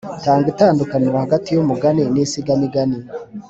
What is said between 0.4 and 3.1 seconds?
itandukaniro hagati y’umugani n’insigamugani